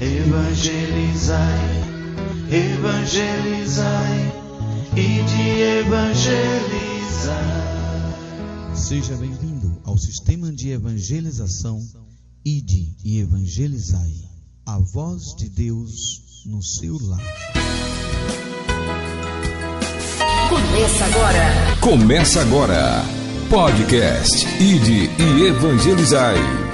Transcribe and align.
evangelizai, 0.00 1.58
evangelizai 2.50 4.32
e 4.96 5.22
de 5.24 5.60
evangelizar. 5.80 7.34
Seja 8.74 9.16
bem-vindo 9.16 9.76
ao 9.84 9.98
sistema 9.98 10.52
de 10.52 10.70
evangelização 10.70 11.80
Ide 12.44 12.96
e 13.04 13.18
Evangelizai. 13.20 14.12
A 14.64 14.78
voz 14.78 15.34
de 15.36 15.48
Deus 15.48 15.90
no 16.46 16.62
seu 16.62 16.96
lar. 17.02 17.20
Começa 20.48 21.04
agora. 21.04 21.76
Começa 21.80 22.40
agora. 22.40 23.04
Podcast 23.50 24.46
Ide 24.62 25.10
e 25.20 25.46
Evangelizai. 25.46 26.67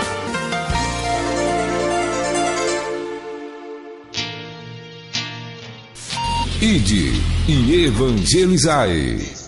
Ide 6.64 7.13
e 7.46 7.85
Evangelizai. 7.85 9.43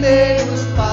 Deus 0.00 0.64
passos. 0.74 0.89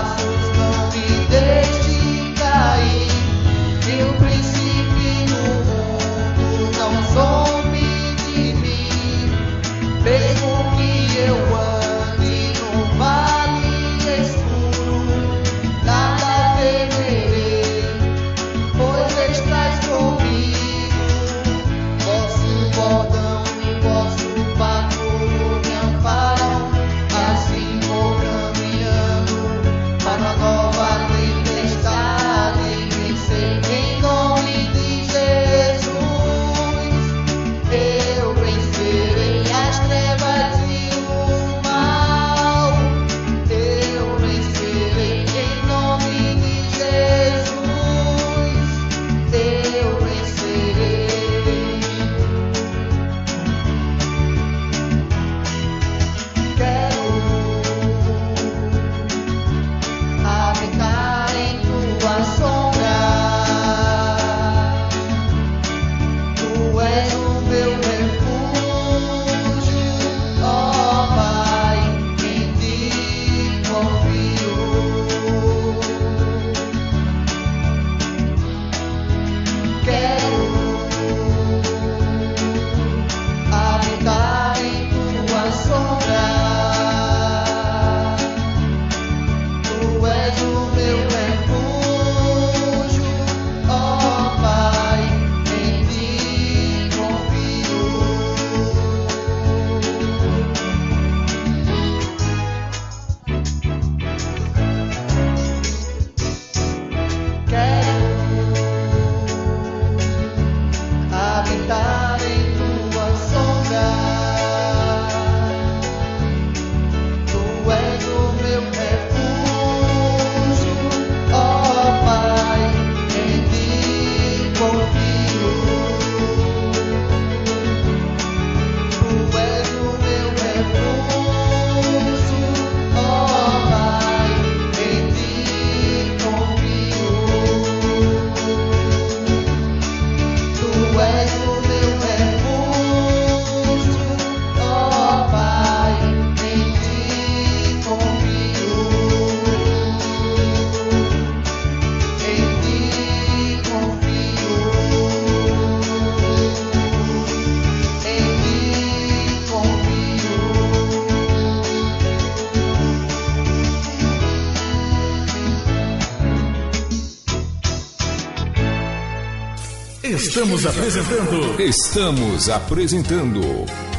Estamos 170.37 170.67
apresentando. 170.67 171.59
Estamos 171.63 172.49
apresentando 172.49 173.41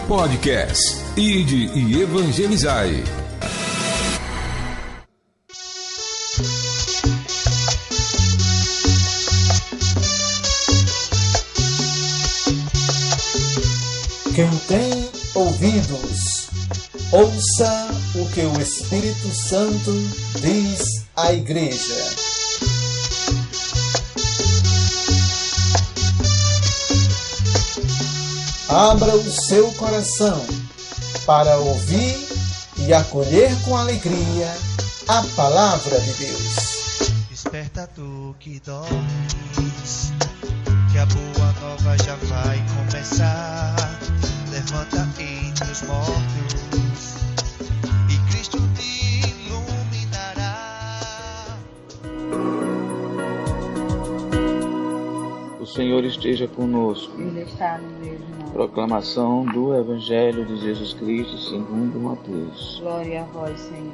podcast 0.06 0.80
Ide 1.16 1.68
e 1.76 2.00
Evangelizai. 2.00 3.02
Quem 14.32 14.48
tem 14.68 15.10
ouvidos, 15.34 16.50
ouça 17.10 17.88
o 18.14 18.28
que 18.30 18.42
o 18.42 18.60
Espírito 18.60 19.34
Santo 19.34 19.92
diz 20.40 21.04
à 21.16 21.32
Igreja. 21.32 22.27
Abra 28.68 29.16
o 29.16 29.30
seu 29.30 29.72
coração 29.72 30.44
para 31.24 31.56
ouvir 31.56 32.14
e 32.76 32.92
acolher 32.92 33.50
com 33.64 33.74
alegria 33.74 34.54
a 35.08 35.22
palavra 35.34 35.98
de 35.98 36.12
Deus. 36.12 37.08
Desperta 37.30 37.88
tu 37.94 38.36
que 38.38 38.60
dormes, 38.60 40.12
que 40.92 40.98
a 40.98 41.06
boa 41.06 41.52
nova 41.62 41.96
já 42.04 42.14
vai 42.16 42.62
começar. 42.76 43.74
Levanta 44.50 45.08
entre 45.18 45.72
os 45.72 45.80
mortos 45.82 47.14
e 48.10 48.18
Cristo 48.30 48.58
te 48.74 49.22
iluminará. 49.46 50.76
O 55.58 55.64
Senhor 55.64 56.04
esteja 56.04 56.46
conosco. 56.48 57.18
Ele 57.18 57.40
está 57.40 57.78
no 57.78 57.88
meio. 57.98 58.37
Proclamação 58.58 59.44
do 59.44 59.72
Evangelho 59.72 60.44
de 60.44 60.56
Jesus 60.56 60.92
Cristo 60.92 61.38
segundo 61.38 61.96
Mateus. 62.00 62.80
Glória 62.80 63.22
a 63.22 63.24
vós, 63.26 63.60
Senhor. 63.60 63.92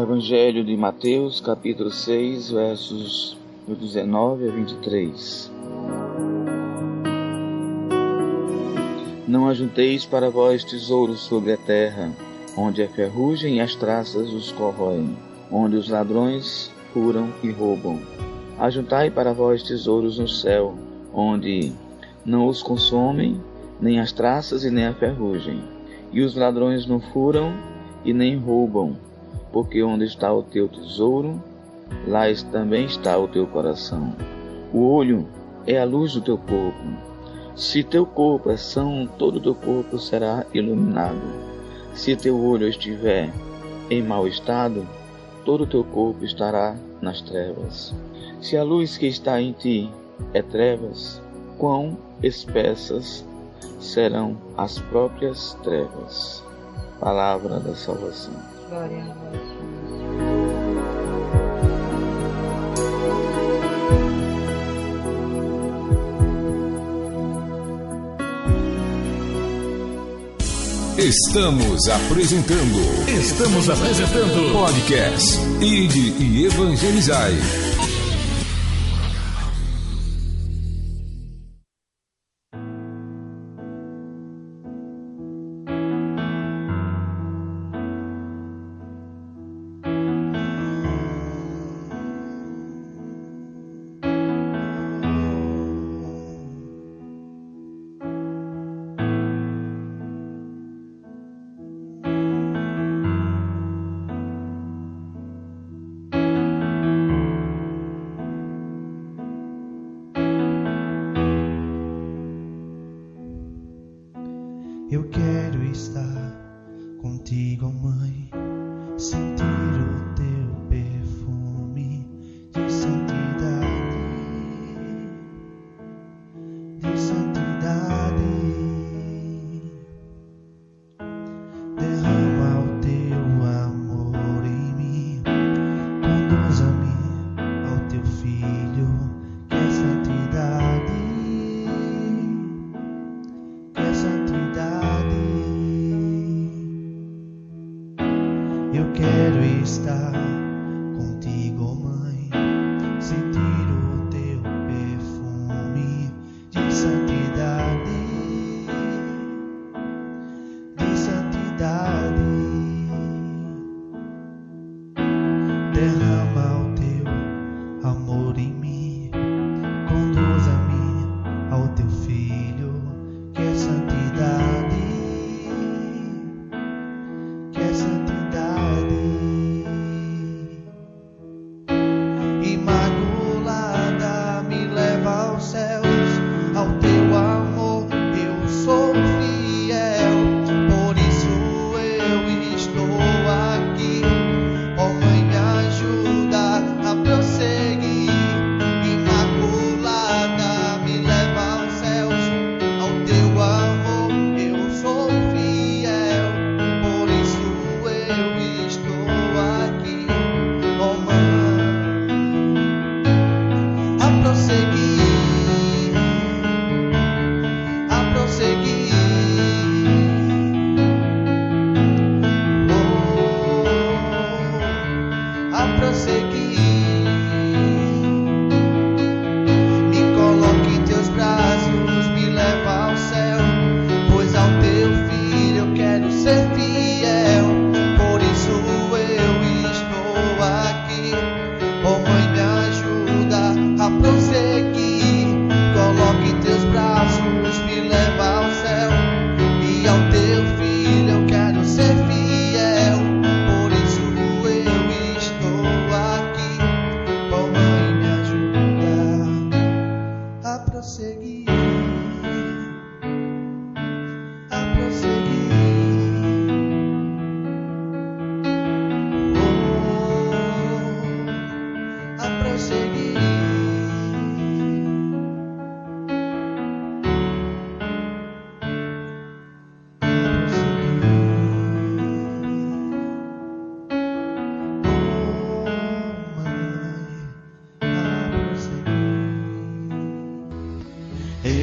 Evangelho 0.00 0.64
de 0.64 0.76
Mateus, 0.76 1.40
capítulo 1.40 1.90
6, 1.90 2.52
versos 2.52 3.36
do 3.66 3.74
19 3.74 4.48
a 4.48 4.52
23. 4.52 5.50
Não 9.26 9.48
ajunteis 9.48 10.06
para 10.06 10.30
vós 10.30 10.62
tesouros 10.62 11.18
sobre 11.22 11.54
a 11.54 11.56
terra, 11.56 12.12
onde 12.56 12.80
a 12.84 12.88
ferrugem 12.88 13.56
e 13.56 13.60
as 13.60 13.74
traças 13.74 14.32
os 14.32 14.52
corroem, 14.52 15.18
onde 15.50 15.74
os 15.74 15.88
ladrões 15.88 16.70
furam 16.92 17.28
e 17.42 17.50
roubam. 17.50 18.00
Ajuntai 18.62 19.10
para 19.10 19.32
vós 19.32 19.60
tesouros 19.60 20.20
no 20.20 20.28
céu, 20.28 20.76
onde 21.12 21.72
não 22.24 22.46
os 22.46 22.62
consomem, 22.62 23.42
nem 23.80 23.98
as 23.98 24.12
traças 24.12 24.62
e 24.62 24.70
nem 24.70 24.86
a 24.86 24.94
ferrugem, 24.94 25.60
e 26.12 26.22
os 26.22 26.36
ladrões 26.36 26.86
não 26.86 27.00
furam 27.00 27.52
e 28.04 28.12
nem 28.12 28.36
roubam, 28.38 28.96
porque 29.52 29.82
onde 29.82 30.04
está 30.04 30.32
o 30.32 30.44
teu 30.44 30.68
tesouro, 30.68 31.42
lá 32.06 32.22
também 32.52 32.84
está 32.84 33.18
o 33.18 33.26
teu 33.26 33.48
coração. 33.48 34.14
O 34.72 34.86
olho 34.86 35.26
é 35.66 35.80
a 35.80 35.84
luz 35.84 36.12
do 36.12 36.20
teu 36.20 36.38
corpo. 36.38 36.84
Se 37.56 37.82
teu 37.82 38.06
corpo 38.06 38.48
é 38.48 38.56
são, 38.56 39.08
todo 39.18 39.38
o 39.38 39.40
teu 39.40 39.56
corpo 39.56 39.98
será 39.98 40.46
iluminado. 40.54 41.20
Se 41.94 42.14
teu 42.14 42.40
olho 42.40 42.68
estiver 42.68 43.28
em 43.90 44.00
mau 44.00 44.28
estado, 44.28 44.86
todo 45.44 45.64
o 45.64 45.66
teu 45.66 45.82
corpo 45.82 46.24
estará 46.24 46.76
nas 47.00 47.20
trevas. 47.20 47.92
Se 48.42 48.56
a 48.56 48.64
luz 48.64 48.98
que 48.98 49.06
está 49.06 49.40
em 49.40 49.52
ti 49.52 49.88
é 50.34 50.42
trevas, 50.42 51.22
quão 51.58 51.96
espessas 52.20 53.24
serão 53.80 54.36
as 54.56 54.80
próprias 54.80 55.56
trevas. 55.62 56.42
Palavra 56.98 57.60
da 57.60 57.74
salvação. 57.76 58.34
Glória 58.68 58.98
a 58.98 59.30
Senhor. 59.30 59.62
Estamos 70.98 71.88
apresentando 71.88 73.08
Estamos 73.08 73.68
apresentando. 73.68 74.52
podcast 74.52 75.38
Ide 75.60 76.22
e 76.22 76.46
Evangelizai. 76.46 77.32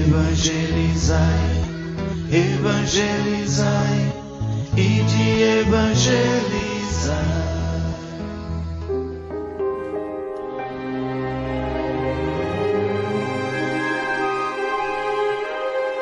Evangelizai, 0.09 1.61
evangelizai 2.31 4.13
e 4.75 5.03
de 5.03 5.43
evangelizar. 5.61 6.29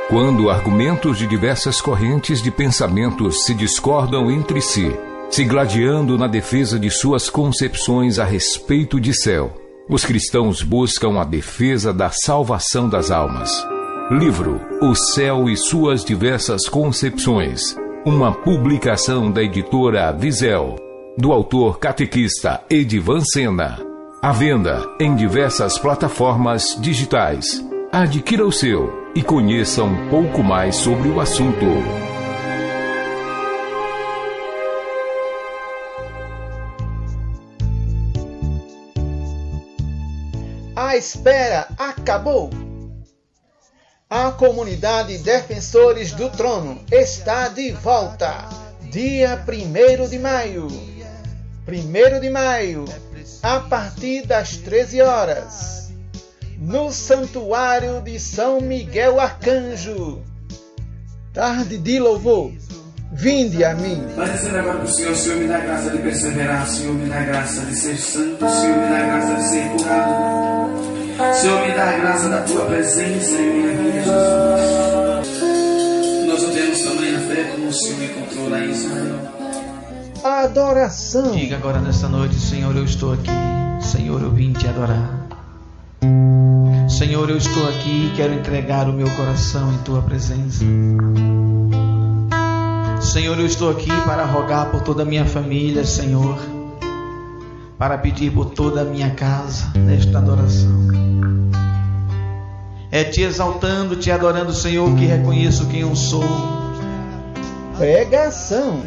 Quando 0.10 0.50
argumentos 0.50 1.18
de 1.18 1.28
diversas 1.28 1.82
correntes 1.82 2.42
de 2.42 2.50
pensamentos 2.50 3.44
se 3.44 3.54
discordam 3.54 4.32
entre 4.32 4.62
si, 4.62 4.90
se 5.30 5.44
gladiando 5.44 6.18
na 6.18 6.28
defesa 6.28 6.80
de 6.80 6.90
suas 6.90 7.30
concepções 7.30 8.20
a 8.20 8.24
respeito 8.24 9.02
de 9.02 9.14
céu, 9.14 9.54
os 9.90 10.06
cristãos 10.06 10.64
buscam 10.64 11.20
a 11.20 11.26
defesa 11.26 11.94
da 11.94 12.10
salvação 12.10 12.88
das 12.88 13.12
almas. 13.12 13.77
Livro 14.10 14.62
O 14.82 14.96
Céu 14.96 15.50
e 15.50 15.58
Suas 15.58 16.06
Diversas 16.06 16.70
Concepções. 16.70 17.76
Uma 18.06 18.34
publicação 18.34 19.30
da 19.30 19.44
editora 19.44 20.14
Visel, 20.14 20.78
do 21.18 21.34
autor 21.34 21.78
catequista 21.78 22.64
Edivan 22.70 23.20
Sena. 23.20 23.78
À 24.22 24.32
venda 24.32 24.82
em 24.98 25.14
diversas 25.14 25.78
plataformas 25.78 26.78
digitais. 26.80 27.62
Adquira 27.92 28.46
o 28.48 28.52
seu 28.52 29.12
e 29.14 29.22
conheça 29.22 29.84
um 29.84 30.08
pouco 30.10 30.42
mais 30.42 30.78
sobre 30.78 31.10
o 31.10 31.20
assunto. 31.20 31.66
A 40.78 40.96
espera 40.96 41.68
acabou. 41.78 42.50
A 44.10 44.32
comunidade 44.32 45.18
Defensores 45.18 46.14
do 46.14 46.30
Trono 46.30 46.80
está 46.90 47.50
de 47.50 47.74
volta. 47.74 48.48
Dia 48.90 49.44
1 49.46 50.08
de 50.08 50.18
maio. 50.18 50.68
1 51.68 52.22
de 52.22 52.30
maio, 52.30 52.86
a 53.44 53.60
partir 53.60 54.26
das 54.26 54.56
13 54.56 55.02
horas. 55.02 55.92
No 56.58 56.90
Santuário 56.90 58.02
de 58.02 58.18
São 58.18 58.62
Miguel 58.62 59.20
Arcanjo. 59.20 60.22
Tarde 61.34 61.78
de 61.78 62.00
louvor. 62.00 62.54
Vinde 63.12 63.66
a 63.66 63.76
mim. 63.76 64.06
Esse 64.34 64.48
agora 64.48 64.76
para 64.76 64.86
o 64.86 64.88
Senhor, 64.88 65.16
Senhor 65.18 65.38
me 65.38 65.48
dá 65.50 65.60
graça 65.60 65.90
de 65.90 65.98
perseverar, 65.98 66.66
Senhor 66.66 66.94
me 66.94 67.10
dá 67.10 67.24
graça 67.24 67.62
de 67.66 67.76
ser 67.76 67.98
santo, 67.98 68.50
Senhor 68.50 68.78
me 68.78 68.90
dá 68.90 69.02
graça 69.02 69.36
de 69.36 69.50
ser 69.50 69.70
curado. 69.72 70.47
Senhor 71.34 71.62
me 71.66 71.74
dá 71.74 71.90
a 71.90 71.98
graça 71.98 72.30
da 72.30 72.42
tua 72.44 72.66
presença 72.66 73.42
em 73.42 73.54
minha 73.54 73.74
vida, 73.76 74.04
Jesus. 75.26 76.28
Nós 76.28 76.54
temos 76.54 76.82
tamanha 76.82 77.20
fé 77.22 77.44
como 77.52 77.68
o 77.68 77.74
Senhor 77.74 78.04
encontrou 78.04 78.50
lá 78.50 78.60
em 78.60 78.70
Israel. 78.70 79.20
Adoração. 80.24 81.32
Diga 81.32 81.56
agora 81.56 81.80
nesta 81.80 82.08
noite, 82.08 82.36
Senhor, 82.36 82.76
eu 82.76 82.84
estou 82.84 83.14
aqui. 83.14 83.32
Senhor, 83.82 84.22
eu 84.22 84.32
vim 84.32 84.54
te 84.54 84.68
adorar. 84.68 85.28
Senhor, 86.88 87.30
eu 87.30 87.38
estou 87.38 87.68
aqui 87.68 88.12
e 88.12 88.14
quero 88.16 88.34
entregar 88.34 88.88
o 88.88 88.94
meu 88.94 89.10
coração 89.12 89.74
em 89.74 89.78
tua 89.80 90.02
presença. 90.04 90.64
Senhor, 93.02 93.40
eu 93.40 93.46
estou 93.46 93.72
aqui 93.72 93.92
para 94.06 94.24
rogar 94.26 94.70
por 94.70 94.82
toda 94.82 95.02
a 95.02 95.06
minha 95.06 95.26
família, 95.26 95.84
Senhor, 95.84 96.38
para 97.78 97.98
pedir 97.98 98.32
por 98.32 98.48
toda 98.48 98.82
a 98.82 98.86
minha 98.86 99.12
casa 99.12 99.72
nesta 99.76 100.18
adoração. 100.18 100.88
É 102.90 103.04
te 103.04 103.22
exaltando, 103.22 103.96
te 103.96 104.10
adorando, 104.10 104.54
Senhor, 104.54 104.96
que 104.96 105.06
reconheço 105.06 105.68
quem 105.68 105.82
eu 105.82 105.96
sou. 105.96 106.24
Pregação. 107.78 108.82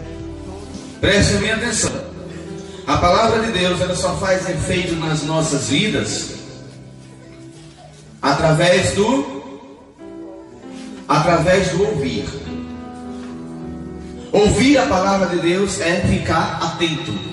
Preste 1.00 1.35
minha 1.35 1.54
atenção. 1.54 1.92
A 2.87 2.97
palavra 2.97 3.47
de 3.47 3.52
Deus 3.52 3.80
ela 3.80 3.94
só 3.94 4.16
faz 4.16 4.49
efeito 4.49 4.97
nas 4.97 5.23
nossas 5.23 5.68
vidas 5.68 6.35
através 8.20 8.92
do 8.94 9.40
através 11.06 11.68
do 11.70 11.85
ouvir. 11.85 12.25
Ouvir 14.32 14.78
a 14.78 14.87
palavra 14.87 15.28
de 15.28 15.38
Deus 15.38 15.80
é 15.80 16.00
ficar 16.00 16.59
atento. 16.62 17.29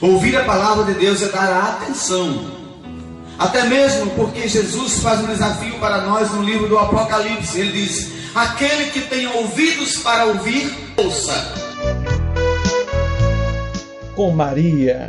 Ouvir 0.00 0.36
a 0.36 0.44
palavra 0.44 0.92
de 0.92 1.00
Deus 1.00 1.22
é 1.22 1.28
dar 1.28 1.70
atenção. 1.70 2.54
Até 3.38 3.64
mesmo 3.64 4.10
porque 4.10 4.46
Jesus 4.46 4.98
faz 4.98 5.20
um 5.20 5.26
desafio 5.26 5.78
para 5.78 6.02
nós 6.02 6.30
no 6.32 6.42
livro 6.42 6.68
do 6.68 6.78
Apocalipse. 6.78 7.58
Ele 7.58 7.72
diz: 7.72 8.10
Aquele 8.34 8.90
que 8.90 9.00
tem 9.00 9.26
ouvidos 9.26 9.96
para 9.98 10.26
ouvir, 10.26 10.70
ouça. 10.98 11.32
Com 14.14 14.32
Maria, 14.32 15.08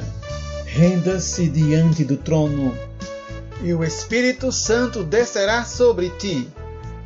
renda-se 0.65 1.49
diante 1.49 2.05
do 2.05 2.15
trono, 2.15 2.73
e 3.61 3.73
o 3.73 3.83
Espírito 3.83 4.53
Santo 4.53 5.03
descerá 5.03 5.65
sobre 5.65 6.09
ti, 6.11 6.47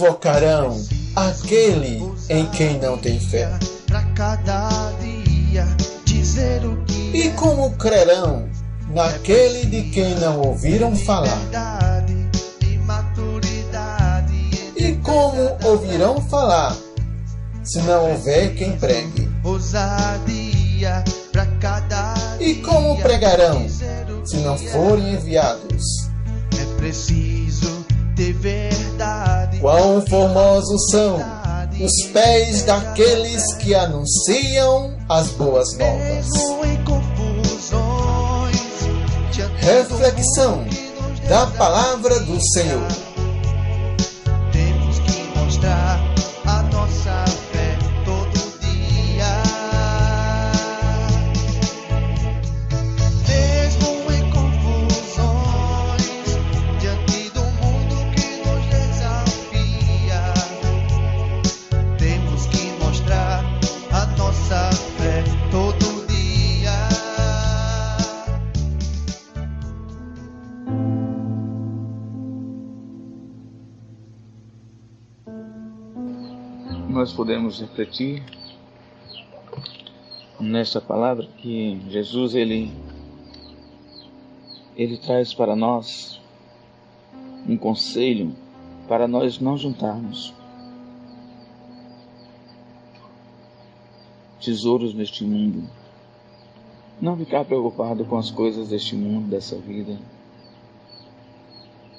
Como 0.00 0.06
invocarão 0.06 0.82
aquele 1.14 2.02
em 2.30 2.46
quem 2.46 2.78
não 2.78 2.96
tem 2.96 3.20
fé? 3.20 3.50
E 7.12 7.28
como 7.30 7.70
crerão 7.76 8.48
naquele 8.88 9.66
de 9.66 9.90
quem 9.90 10.14
não 10.14 10.40
ouviram 10.40 10.96
falar? 10.96 11.38
e 14.76 14.96
como 14.96 15.58
ouvirão 15.64 16.20
falar 16.22 16.74
se 17.62 17.82
não 17.82 18.12
houver 18.12 18.54
quem 18.54 18.78
pregue? 18.78 19.28
E 22.40 22.54
como 22.54 22.96
pregarão 23.02 23.68
se 24.24 24.36
não 24.38 24.56
que 24.56 24.66
é 24.66 24.70
forem 24.70 25.12
enviados? 25.12 25.84
É 26.58 26.76
preciso 26.78 27.84
ter 28.16 28.32
verdade. 28.32 29.39
Quão 29.60 30.00
formosos 30.06 30.90
são 30.90 31.18
os 31.78 32.06
pés 32.12 32.62
daqueles 32.62 33.52
que 33.54 33.74
anunciam 33.74 34.94
as 35.08 35.28
boas 35.32 35.76
novas. 35.76 36.26
Reflexão 39.58 40.64
da 41.28 41.46
palavra 41.46 42.20
do 42.20 42.40
Senhor. 42.52 43.09
Podemos 77.20 77.60
refletir 77.60 78.22
nesta 80.40 80.80
palavra 80.80 81.26
que 81.36 81.78
Jesus 81.90 82.34
ele 82.34 82.72
ele 84.74 84.96
traz 84.96 85.34
para 85.34 85.54
nós 85.54 86.18
um 87.46 87.58
conselho 87.58 88.34
para 88.88 89.06
nós 89.06 89.38
não 89.38 89.58
juntarmos 89.58 90.32
tesouros 94.40 94.94
neste 94.94 95.22
mundo. 95.22 95.68
Não 97.02 97.18
ficar 97.18 97.44
preocupado 97.44 98.02
com 98.06 98.16
as 98.16 98.30
coisas 98.30 98.70
deste 98.70 98.96
mundo, 98.96 99.28
dessa 99.28 99.56
vida. 99.58 99.98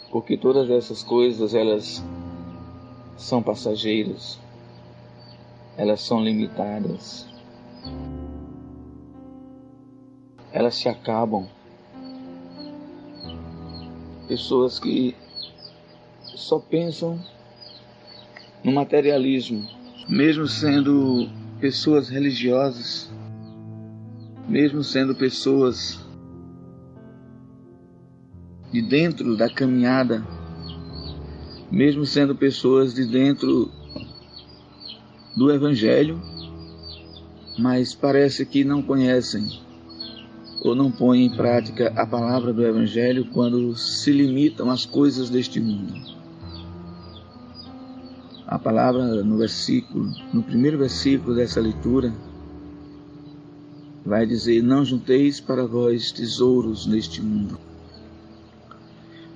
Porque 0.09 0.35
todas 0.35 0.67
essas 0.71 1.03
coisas, 1.03 1.53
elas 1.53 2.03
são 3.15 3.43
passageiras. 3.43 4.39
Elas 5.77 6.01
são 6.01 6.23
limitadas. 6.23 7.27
Elas 10.51 10.75
se 10.75 10.89
acabam. 10.89 11.47
Pessoas 14.27 14.79
que 14.79 15.15
só 16.21 16.59
pensam 16.59 17.19
no 18.63 18.71
materialismo, 18.71 19.67
mesmo 20.07 20.47
sendo 20.47 21.27
pessoas 21.59 22.09
religiosas, 22.09 23.11
mesmo 24.47 24.83
sendo 24.83 25.15
pessoas 25.15 25.99
de 28.71 28.81
dentro 28.81 29.35
da 29.35 29.49
caminhada, 29.49 30.25
mesmo 31.71 32.05
sendo 32.05 32.35
pessoas 32.35 32.93
de 32.93 33.05
dentro 33.05 33.71
do 35.35 35.51
Evangelho, 35.51 36.21
mas 37.57 37.93
parece 37.93 38.45
que 38.45 38.63
não 38.63 38.81
conhecem 38.81 39.47
ou 40.61 40.75
não 40.75 40.91
põem 40.91 41.25
em 41.25 41.35
prática 41.35 41.91
a 41.95 42.05
palavra 42.05 42.53
do 42.53 42.65
Evangelho 42.65 43.25
quando 43.31 43.75
se 43.75 44.11
limitam 44.11 44.69
às 44.69 44.85
coisas 44.85 45.29
deste 45.29 45.59
mundo 45.59 46.21
a 48.51 48.59
palavra 48.59 49.23
no 49.23 49.37
versículo, 49.37 50.11
no 50.33 50.43
primeiro 50.43 50.77
versículo 50.77 51.33
dessa 51.33 51.61
leitura, 51.61 52.13
vai 54.05 54.25
dizer: 54.25 54.61
Não 54.61 54.83
junteis 54.83 55.39
para 55.39 55.65
vós 55.65 56.11
tesouros 56.11 56.85
neste 56.85 57.21
mundo. 57.21 57.57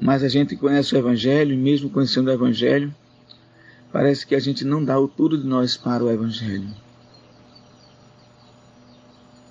Mas 0.01 0.21
a 0.21 0.27
gente 0.27 0.57
conhece 0.57 0.93
o 0.93 0.97
Evangelho, 0.97 1.53
e 1.53 1.57
mesmo 1.57 1.89
conhecendo 1.89 2.27
o 2.27 2.33
Evangelho, 2.33 2.93
parece 3.95 4.27
que 4.27 4.35
a 4.35 4.39
gente 4.41 4.65
não 4.65 4.83
dá 4.83 4.99
o 4.99 5.07
tudo 5.07 5.37
de 5.37 5.47
nós 5.47 5.77
para 5.77 6.03
o 6.03 6.11
Evangelho. 6.11 6.67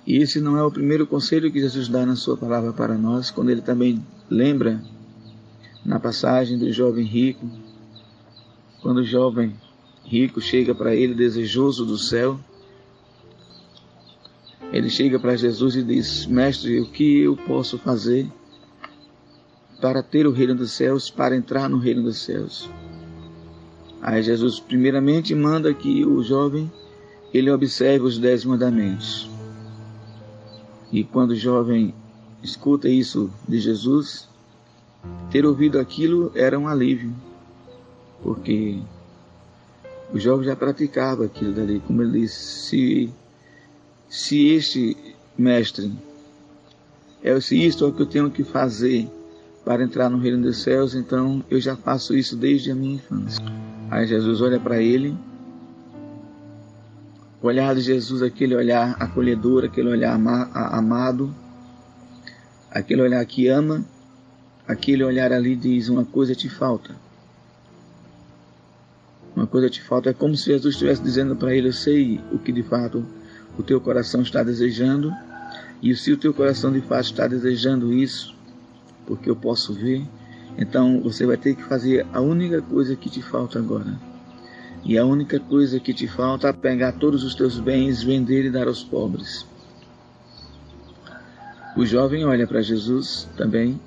E 0.05 0.17
esse 0.17 0.39
não 0.39 0.55
é 0.55 0.63
o 0.63 0.69
primeiro 0.69 1.07
conselho 1.07 1.51
que 1.51 1.59
Jesus 1.59 1.87
dá 1.87 2.05
na 2.05 2.15
sua 2.15 2.37
palavra 2.37 2.71
para 2.71 2.95
nós, 2.95 3.31
quando 3.31 3.49
ele 3.49 3.63
também 3.63 4.05
lembra 4.29 4.79
na 5.83 5.99
passagem 5.99 6.59
do 6.59 6.71
jovem 6.71 7.03
rico, 7.03 7.49
quando 8.83 8.97
o 8.97 9.03
jovem 9.03 9.55
rico 10.03 10.39
chega 10.39 10.75
para 10.75 10.93
ele 10.93 11.15
desejoso 11.15 11.83
do 11.83 11.97
céu, 11.97 12.39
ele 14.71 14.91
chega 14.91 15.19
para 15.19 15.35
Jesus 15.35 15.75
e 15.75 15.81
diz: 15.81 16.27
Mestre, 16.27 16.81
o 16.81 16.85
que 16.85 17.21
eu 17.21 17.35
posso 17.35 17.79
fazer 17.79 18.31
para 19.81 20.03
ter 20.03 20.27
o 20.27 20.31
reino 20.31 20.53
dos 20.53 20.71
céus, 20.71 21.09
para 21.09 21.35
entrar 21.35 21.67
no 21.67 21.79
reino 21.79 22.03
dos 22.03 22.19
céus? 22.19 22.69
Aí 24.07 24.21
Jesus 24.21 24.59
primeiramente 24.59 25.33
manda 25.33 25.73
que 25.73 26.05
o 26.05 26.21
jovem 26.21 26.71
ele 27.33 27.49
observe 27.49 28.05
os 28.05 28.19
dez 28.19 28.45
mandamentos. 28.45 29.27
E 30.91 31.03
quando 31.03 31.31
o 31.31 31.35
jovem 31.35 31.91
escuta 32.43 32.87
isso 32.87 33.31
de 33.49 33.59
Jesus, 33.59 34.29
ter 35.31 35.43
ouvido 35.43 35.79
aquilo 35.79 36.31
era 36.35 36.57
um 36.59 36.67
alívio, 36.67 37.15
porque 38.21 38.77
o 40.13 40.19
jovem 40.19 40.45
já 40.45 40.55
praticava 40.55 41.25
aquilo 41.25 41.51
dali, 41.51 41.79
como 41.79 42.03
ele 42.03 42.21
disse, 42.21 42.37
se, 42.37 43.13
se 44.07 44.47
este 44.49 44.95
mestre, 45.35 45.91
é, 47.23 47.39
se 47.41 47.57
isto 47.57 47.83
é 47.83 47.87
o 47.87 47.91
que 47.91 48.03
eu 48.03 48.05
tenho 48.05 48.29
que 48.29 48.43
fazer 48.43 49.09
para 49.65 49.83
entrar 49.83 50.11
no 50.11 50.19
reino 50.19 50.43
dos 50.43 50.61
céus, 50.61 50.93
então 50.93 51.43
eu 51.49 51.59
já 51.59 51.75
faço 51.75 52.15
isso 52.15 52.37
desde 52.37 52.69
a 52.69 52.75
minha 52.75 52.97
infância. 52.97 53.43
Aí 53.89 54.07
Jesus 54.07 54.41
olha 54.41 54.59
para 54.59 54.81
ele, 54.81 55.17
o 57.41 57.47
olhar 57.47 57.75
de 57.75 57.81
Jesus, 57.81 58.21
aquele 58.21 58.55
olhar 58.55 58.95
acolhedor, 58.99 59.65
aquele 59.65 59.89
olhar 59.89 60.13
amado, 60.13 61.33
aquele 62.71 63.01
olhar 63.01 63.25
que 63.25 63.47
ama, 63.47 63.85
aquele 64.67 65.03
olhar 65.03 65.31
ali 65.31 65.55
diz: 65.55 65.89
Uma 65.89 66.05
coisa 66.05 66.33
te 66.33 66.49
falta 66.49 66.95
uma 69.35 69.45
coisa 69.45 69.69
te 69.69 69.81
falta. 69.81 70.09
É 70.09 70.13
como 70.13 70.35
se 70.35 70.45
Jesus 70.45 70.73
estivesse 70.75 71.03
dizendo 71.03 71.35
para 71.35 71.53
ele: 71.53 71.67
Eu 71.67 71.73
sei 71.73 72.21
o 72.31 72.39
que 72.39 72.51
de 72.51 72.63
fato 72.63 73.05
o 73.57 73.63
teu 73.63 73.79
coração 73.81 74.21
está 74.21 74.41
desejando, 74.41 75.11
e 75.81 75.93
se 75.95 76.11
o 76.11 76.17
teu 76.17 76.33
coração 76.33 76.71
de 76.71 76.81
fato 76.81 77.05
está 77.05 77.27
desejando 77.27 77.93
isso, 77.93 78.35
porque 79.05 79.29
eu 79.29 79.35
posso 79.35 79.73
ver, 79.73 80.05
então 80.57 81.01
você 81.01 81.25
vai 81.25 81.37
ter 81.37 81.55
que 81.55 81.63
fazer 81.63 82.05
a 82.13 82.21
única 82.21 82.61
coisa 82.61 82.95
que 82.95 83.09
te 83.09 83.21
falta 83.21 83.59
agora. 83.59 83.99
E 84.83 84.97
a 84.97 85.05
única 85.05 85.39
coisa 85.39 85.79
que 85.79 85.93
te 85.93 86.07
falta 86.07 86.49
é 86.49 86.53
pegar 86.53 86.93
todos 86.93 87.23
os 87.23 87.33
teus 87.33 87.59
bens, 87.59 88.03
vender 88.03 88.45
e 88.45 88.51
dar 88.51 88.67
aos 88.67 88.83
pobres. 88.83 89.45
O 91.75 91.85
jovem 91.85 92.23
olha 92.23 92.45
para 92.47 92.61
Jesus 92.61 93.27
também. 93.35 93.79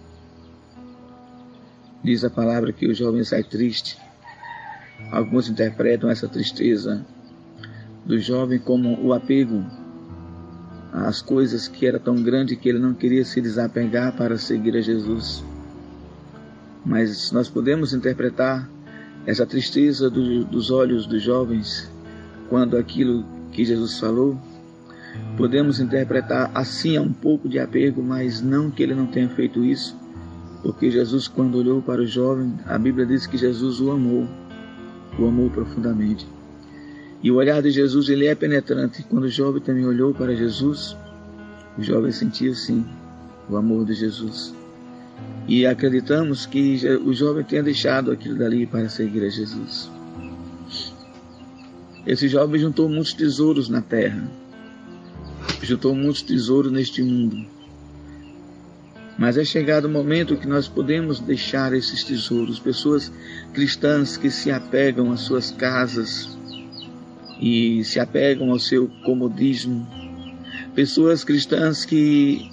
Diz 2.02 2.24
a 2.24 2.30
palavra 2.30 2.72
que 2.72 2.86
o 2.86 2.94
jovem 2.94 3.24
sai 3.24 3.44
triste 3.44 3.98
Alguns 5.10 5.48
interpretam 5.48 6.10
essa 6.10 6.28
tristeza 6.28 7.04
do 8.04 8.18
jovem 8.18 8.58
como 8.58 9.00
o 9.00 9.12
apego 9.12 9.64
às 10.92 11.22
coisas 11.22 11.68
que 11.68 11.86
era 11.86 11.98
tão 11.98 12.22
grande 12.22 12.56
que 12.56 12.68
ele 12.68 12.78
não 12.78 12.92
queria 12.92 13.24
se 13.24 13.40
desapegar 13.40 14.16
para 14.16 14.36
seguir 14.36 14.76
a 14.76 14.80
Jesus. 14.80 15.44
Mas 16.88 17.30
nós 17.30 17.48
podemos 17.48 17.94
interpretar 17.94 18.68
essa 19.24 19.46
tristeza 19.46 20.10
do, 20.10 20.44
dos 20.44 20.70
olhos 20.70 21.06
dos 21.06 21.22
jovens 21.22 21.88
quando 22.48 22.76
aquilo 22.76 23.24
que 23.52 23.64
Jesus 23.64 24.00
falou, 24.00 24.36
podemos 25.36 25.78
interpretar 25.78 26.50
assim 26.54 26.96
a 26.96 27.02
um 27.02 27.12
pouco 27.12 27.48
de 27.48 27.58
apego, 27.58 28.02
mas 28.02 28.40
não 28.40 28.70
que 28.70 28.82
ele 28.82 28.94
não 28.94 29.06
tenha 29.06 29.28
feito 29.28 29.64
isso, 29.64 29.94
porque 30.62 30.90
Jesus, 30.90 31.28
quando 31.28 31.58
olhou 31.58 31.80
para 31.80 32.00
o 32.00 32.06
jovem, 32.06 32.54
a 32.66 32.78
Bíblia 32.78 33.06
diz 33.06 33.26
que 33.26 33.36
Jesus 33.36 33.80
o 33.80 33.90
amou 33.90 34.26
o 35.18 35.26
amou 35.26 35.50
profundamente. 35.50 36.26
E 37.22 37.30
o 37.30 37.36
olhar 37.36 37.60
de 37.60 37.70
Jesus 37.70 38.08
ele 38.08 38.26
é 38.26 38.34
penetrante. 38.34 39.02
Quando 39.02 39.24
o 39.24 39.28
jovem 39.28 39.60
também 39.60 39.84
olhou 39.84 40.14
para 40.14 40.34
Jesus, 40.34 40.96
o 41.76 41.82
jovem 41.82 42.12
sentiu 42.12 42.54
sim 42.54 42.84
o 43.48 43.56
amor 43.56 43.84
de 43.84 43.94
Jesus. 43.94 44.54
E 45.46 45.66
acreditamos 45.66 46.44
que 46.44 46.80
o 47.04 47.12
jovem 47.14 47.44
tenha 47.44 47.62
deixado 47.62 48.10
aquilo 48.10 48.36
dali 48.36 48.66
para 48.66 48.88
seguir 48.88 49.24
a 49.24 49.28
Jesus. 49.28 49.90
Esse 52.06 52.28
jovem 52.28 52.60
juntou 52.60 52.88
muitos 52.88 53.12
tesouros 53.12 53.68
na 53.68 53.82
terra, 53.82 54.30
juntou 55.62 55.94
muitos 55.94 56.22
tesouros 56.22 56.72
neste 56.72 57.02
mundo. 57.02 57.46
Mas 59.18 59.36
é 59.36 59.44
chegado 59.44 59.86
o 59.86 59.90
momento 59.90 60.36
que 60.36 60.46
nós 60.46 60.68
podemos 60.68 61.18
deixar 61.18 61.74
esses 61.74 62.04
tesouros, 62.04 62.58
pessoas 62.58 63.12
cristãs 63.52 64.16
que 64.16 64.30
se 64.30 64.50
apegam 64.50 65.10
às 65.10 65.20
suas 65.20 65.50
casas 65.50 66.38
e 67.40 67.82
se 67.84 67.98
apegam 67.98 68.50
ao 68.50 68.58
seu 68.58 68.88
comodismo, 69.04 69.86
pessoas 70.74 71.24
cristãs 71.24 71.84
que, 71.84 72.48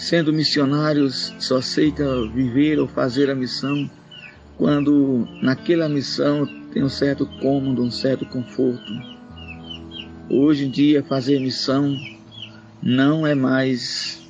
sendo 0.00 0.32
missionários, 0.32 1.34
só 1.38 1.58
aceitam 1.58 2.30
viver 2.32 2.78
ou 2.80 2.88
fazer 2.88 3.28
a 3.28 3.34
missão 3.34 3.88
quando 4.56 5.28
naquela 5.42 5.90
missão 5.90 6.46
tem 6.72 6.82
um 6.82 6.88
certo 6.88 7.26
cômodo, 7.38 7.82
um 7.82 7.90
certo 7.90 8.24
conforto. 8.24 8.92
Hoje 10.30 10.64
em 10.64 10.70
dia, 10.70 11.02
fazer 11.02 11.38
missão 11.38 11.94
não 12.82 13.26
é 13.26 13.34
mais 13.34 14.26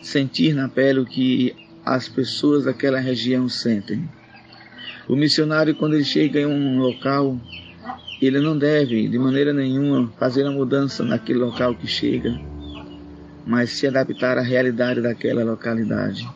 sentir 0.00 0.54
na 0.54 0.66
pele 0.66 1.00
o 1.00 1.06
que 1.06 1.54
as 1.84 2.08
pessoas 2.08 2.64
daquela 2.64 2.98
região 2.98 3.50
sentem. 3.50 4.08
O 5.06 5.14
missionário, 5.14 5.74
quando 5.74 5.94
ele 5.94 6.04
chega 6.04 6.40
em 6.40 6.46
um 6.46 6.78
local, 6.78 7.38
ele 8.20 8.40
não 8.40 8.56
deve, 8.56 9.06
de 9.08 9.18
maneira 9.18 9.52
nenhuma, 9.52 10.10
fazer 10.18 10.46
a 10.46 10.50
mudança 10.50 11.04
naquele 11.04 11.40
local 11.40 11.74
que 11.74 11.86
chega, 11.86 12.40
mas 13.46 13.70
se 13.70 13.86
adaptar 13.86 14.38
à 14.38 14.40
realidade 14.40 15.00
daquela 15.00 15.44
localidade. 15.44 16.28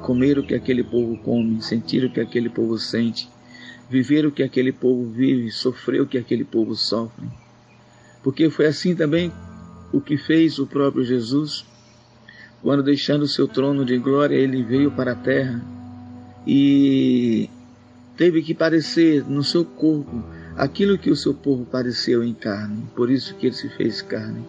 Comer 0.00 0.38
o 0.38 0.42
que 0.42 0.54
aquele 0.54 0.84
povo 0.84 1.16
come, 1.18 1.62
sentir 1.62 2.04
o 2.04 2.10
que 2.10 2.20
aquele 2.20 2.48
povo 2.48 2.78
sente, 2.78 3.28
viver 3.88 4.26
o 4.26 4.32
que 4.32 4.42
aquele 4.42 4.72
povo 4.72 5.08
vive, 5.10 5.50
sofrer 5.50 6.00
o 6.00 6.06
que 6.06 6.18
aquele 6.18 6.44
povo 6.44 6.74
sofre. 6.74 7.26
Porque 8.22 8.50
foi 8.50 8.66
assim 8.66 8.94
também 8.94 9.32
o 9.92 10.00
que 10.00 10.16
fez 10.16 10.58
o 10.58 10.66
próprio 10.66 11.04
Jesus, 11.04 11.64
quando 12.62 12.82
deixando 12.82 13.22
o 13.22 13.28
seu 13.28 13.46
trono 13.46 13.84
de 13.84 13.98
glória, 13.98 14.34
ele 14.34 14.62
veio 14.62 14.90
para 14.90 15.12
a 15.12 15.16
terra 15.16 15.62
e 16.46 17.48
teve 18.16 18.42
que 18.42 18.54
padecer 18.54 19.24
no 19.28 19.44
seu 19.44 19.64
corpo 19.64 20.24
aquilo 20.56 20.98
que 20.98 21.10
o 21.10 21.16
seu 21.16 21.34
povo 21.34 21.64
padeceu 21.64 22.24
em 22.24 22.34
carne. 22.34 22.84
Por 22.94 23.10
isso 23.10 23.34
que 23.34 23.46
ele 23.46 23.54
se 23.54 23.68
fez 23.68 24.00
carne, 24.02 24.44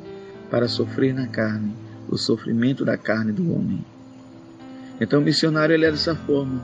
para 0.50 0.68
sofrer 0.68 1.14
na 1.14 1.28
carne 1.28 1.74
o 2.10 2.18
sofrimento 2.18 2.86
da 2.86 2.98
carne 2.98 3.32
do 3.32 3.54
homem. 3.54 3.84
Então 5.00 5.20
o 5.20 5.24
missionário 5.24 5.74
ele 5.74 5.86
é 5.86 5.92
dessa 5.92 6.16
forma. 6.16 6.62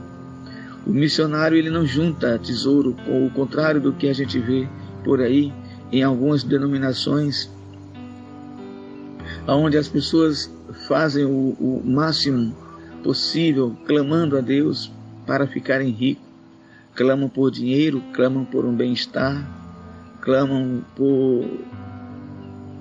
O 0.86 0.90
missionário 0.90 1.56
ele 1.56 1.70
não 1.70 1.86
junta 1.86 2.38
tesouro, 2.38 2.94
com 3.04 3.26
o 3.26 3.30
contrário 3.30 3.80
do 3.80 3.92
que 3.92 4.08
a 4.08 4.12
gente 4.12 4.38
vê 4.38 4.68
por 5.02 5.20
aí 5.20 5.52
em 5.92 6.02
algumas 6.02 6.42
denominações, 6.42 7.50
onde 9.46 9.78
as 9.78 9.88
pessoas 9.88 10.52
fazem 10.88 11.24
o, 11.24 11.56
o 11.58 11.82
máximo 11.84 12.54
possível, 13.02 13.76
clamando 13.86 14.36
a 14.36 14.40
Deus 14.40 14.90
para 15.26 15.46
ficarem 15.46 15.90
ricos, 15.90 16.24
clamam 16.94 17.28
por 17.28 17.50
dinheiro, 17.50 18.02
clamam 18.12 18.44
por 18.44 18.64
um 18.64 18.74
bem-estar, 18.74 19.46
clamam 20.20 20.84
por, 20.96 21.46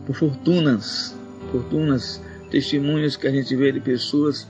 por 0.05 0.15
fortunas, 0.15 1.15
fortunas, 1.51 2.21
testemunhos 2.49 3.15
que 3.15 3.27
a 3.27 3.31
gente 3.31 3.55
vê 3.55 3.71
de 3.71 3.79
pessoas 3.79 4.47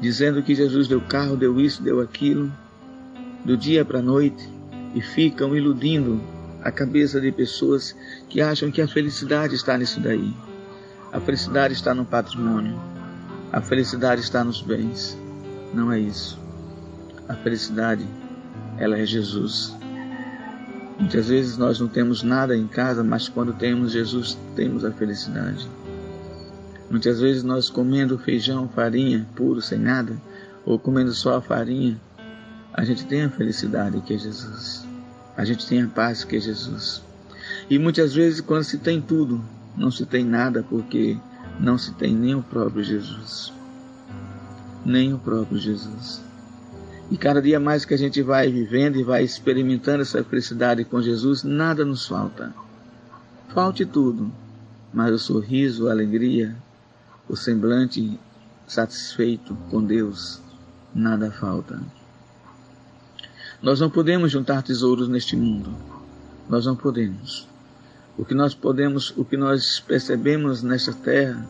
dizendo 0.00 0.42
que 0.42 0.54
Jesus 0.54 0.88
deu 0.88 1.00
carro, 1.00 1.36
deu 1.36 1.60
isso, 1.60 1.82
deu 1.82 2.00
aquilo, 2.00 2.52
do 3.44 3.56
dia 3.56 3.84
para 3.84 3.98
a 3.98 4.02
noite, 4.02 4.48
e 4.94 5.00
ficam 5.00 5.56
iludindo 5.56 6.20
a 6.62 6.70
cabeça 6.70 7.20
de 7.20 7.30
pessoas 7.30 7.94
que 8.28 8.40
acham 8.40 8.70
que 8.70 8.82
a 8.82 8.88
felicidade 8.88 9.54
está 9.54 9.76
nisso 9.78 10.00
daí. 10.00 10.34
A 11.12 11.20
felicidade 11.20 11.74
está 11.74 11.94
no 11.94 12.04
patrimônio. 12.04 12.78
A 13.52 13.60
felicidade 13.60 14.20
está 14.20 14.42
nos 14.42 14.60
bens. 14.60 15.16
Não 15.72 15.92
é 15.92 16.00
isso. 16.00 16.38
A 17.28 17.34
felicidade, 17.34 18.06
ela 18.78 18.98
é 18.98 19.06
Jesus. 19.06 19.74
Muitas 20.98 21.28
vezes 21.28 21.58
nós 21.58 21.78
não 21.78 21.88
temos 21.88 22.22
nada 22.22 22.56
em 22.56 22.66
casa, 22.66 23.04
mas 23.04 23.28
quando 23.28 23.52
temos 23.52 23.92
Jesus, 23.92 24.36
temos 24.54 24.84
a 24.84 24.90
felicidade. 24.90 25.68
Muitas 26.90 27.20
vezes 27.20 27.42
nós 27.42 27.68
comendo 27.68 28.18
feijão, 28.18 28.68
farinha, 28.68 29.26
puro, 29.34 29.60
sem 29.60 29.78
nada, 29.78 30.16
ou 30.64 30.78
comendo 30.78 31.12
só 31.12 31.36
a 31.36 31.42
farinha, 31.42 32.00
a 32.72 32.84
gente 32.84 33.06
tem 33.06 33.22
a 33.22 33.30
felicidade 33.30 34.00
que 34.00 34.14
é 34.14 34.18
Jesus. 34.18 34.86
A 35.36 35.44
gente 35.44 35.66
tem 35.66 35.82
a 35.82 35.88
paz 35.88 36.24
que 36.24 36.36
é 36.36 36.40
Jesus. 36.40 37.02
E 37.68 37.78
muitas 37.78 38.14
vezes 38.14 38.40
quando 38.40 38.64
se 38.64 38.78
tem 38.78 39.00
tudo, 39.00 39.42
não 39.76 39.90
se 39.90 40.06
tem 40.06 40.24
nada 40.24 40.62
porque 40.62 41.18
não 41.60 41.76
se 41.76 41.92
tem 41.94 42.14
nem 42.14 42.34
o 42.34 42.42
próprio 42.42 42.82
Jesus. 42.82 43.52
Nem 44.84 45.12
o 45.12 45.18
próprio 45.18 45.58
Jesus. 45.58 46.25
E 47.10 47.16
cada 47.16 47.40
dia 47.40 47.60
mais 47.60 47.84
que 47.84 47.94
a 47.94 47.98
gente 47.98 48.20
vai 48.22 48.50
vivendo 48.50 48.96
e 48.96 49.04
vai 49.04 49.22
experimentando 49.22 50.02
essa 50.02 50.24
felicidade 50.24 50.84
com 50.84 51.00
Jesus, 51.00 51.44
nada 51.44 51.84
nos 51.84 52.06
falta. 52.06 52.52
Falte 53.48 53.86
tudo, 53.86 54.30
mas 54.92 55.12
o 55.12 55.18
sorriso, 55.18 55.88
a 55.88 55.92
alegria, 55.92 56.56
o 57.28 57.36
semblante 57.36 58.18
satisfeito 58.66 59.56
com 59.70 59.84
Deus, 59.84 60.40
nada 60.92 61.30
falta. 61.30 61.80
Nós 63.62 63.80
não 63.80 63.88
podemos 63.88 64.32
juntar 64.32 64.62
tesouros 64.62 65.08
neste 65.08 65.36
mundo. 65.36 65.74
Nós 66.48 66.66
não 66.66 66.76
podemos. 66.76 67.48
O 68.18 68.24
que 68.24 68.34
nós 68.34 68.54
podemos, 68.54 69.12
o 69.16 69.24
que 69.24 69.36
nós 69.36 69.80
percebemos 69.80 70.62
nesta 70.62 70.92
terra, 70.92 71.46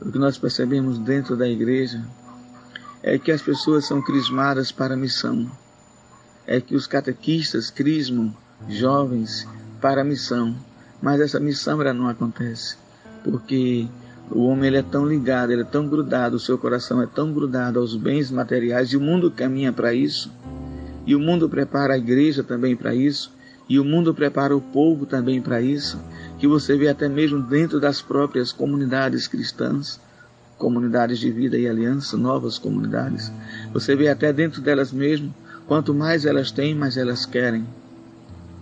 o 0.00 0.10
que 0.10 0.18
nós 0.18 0.38
percebemos 0.38 0.98
dentro 0.98 1.36
da 1.36 1.48
igreja, 1.48 2.04
é 3.02 3.18
que 3.18 3.30
as 3.30 3.42
pessoas 3.42 3.86
são 3.86 4.02
crismadas 4.02 4.72
para 4.72 4.94
a 4.94 4.96
missão. 4.96 5.50
É 6.46 6.60
que 6.60 6.74
os 6.74 6.86
catequistas 6.86 7.70
crismam 7.70 8.34
jovens 8.68 9.46
para 9.80 10.00
a 10.00 10.04
missão. 10.04 10.56
Mas 11.00 11.20
essa 11.20 11.40
missão 11.40 11.80
ela 11.80 11.92
não 11.92 12.08
acontece. 12.08 12.76
Porque 13.22 13.88
o 14.30 14.44
homem 14.46 14.68
ele 14.68 14.78
é 14.78 14.82
tão 14.82 15.06
ligado, 15.06 15.52
ele 15.52 15.62
é 15.62 15.66
tão 15.66 15.86
grudado, 15.88 16.36
o 16.36 16.40
seu 16.40 16.58
coração 16.58 17.00
é 17.00 17.06
tão 17.06 17.32
grudado 17.32 17.78
aos 17.78 17.94
bens 17.94 18.30
materiais 18.30 18.92
e 18.92 18.96
o 18.96 19.00
mundo 19.00 19.30
caminha 19.30 19.72
para 19.72 19.94
isso. 19.94 20.32
E 21.06 21.14
o 21.14 21.20
mundo 21.20 21.48
prepara 21.48 21.94
a 21.94 21.98
igreja 21.98 22.42
também 22.42 22.74
para 22.74 22.94
isso. 22.94 23.32
E 23.68 23.78
o 23.78 23.84
mundo 23.84 24.14
prepara 24.14 24.56
o 24.56 24.60
povo 24.60 25.06
também 25.06 25.40
para 25.40 25.60
isso. 25.60 26.00
Que 26.38 26.46
você 26.46 26.76
vê 26.76 26.88
até 26.88 27.08
mesmo 27.08 27.40
dentro 27.40 27.80
das 27.80 28.00
próprias 28.00 28.52
comunidades 28.52 29.28
cristãs, 29.28 30.00
comunidades 30.58 31.18
de 31.18 31.30
vida 31.30 31.58
e 31.58 31.68
aliança, 31.68 32.16
novas 32.16 32.58
comunidades. 32.58 33.30
Você 33.72 33.94
vê 33.94 34.08
até 34.08 34.32
dentro 34.32 34.60
delas 34.60 34.92
mesmo, 34.92 35.34
quanto 35.66 35.94
mais 35.94 36.24
elas 36.24 36.50
têm, 36.50 36.74
mais 36.74 36.96
elas 36.96 37.26
querem. 37.26 37.66